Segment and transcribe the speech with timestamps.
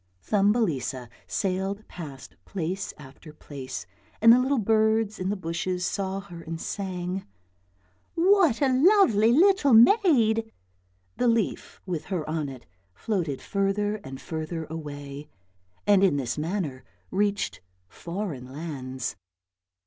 [0.23, 3.85] Thumbelisa sailed past place after place,
[4.19, 7.23] and the little birds in the bushes saw her and sang,"
[8.15, 10.51] what a lovely little maid."
[11.17, 15.29] The leaf with her on it floated further and further away
[15.85, 19.15] and in this manner reached foreign lands.